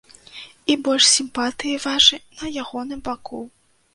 І 0.73 0.75
больш 0.85 1.09
сімпатыі 1.17 1.75
вашы 1.85 2.19
на 2.39 2.51
ягоным 2.63 3.03
баку. 3.11 3.45